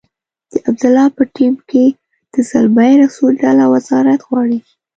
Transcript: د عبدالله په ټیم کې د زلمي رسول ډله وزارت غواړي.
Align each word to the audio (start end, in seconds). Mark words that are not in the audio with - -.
د 0.51 0.53
عبدالله 0.67 1.07
په 1.17 1.23
ټیم 1.35 1.53
کې 1.69 1.85
د 2.33 2.35
زلمي 2.49 2.91
رسول 3.03 3.31
ډله 3.43 3.65
وزارت 3.73 4.19
غواړي. 4.27 4.59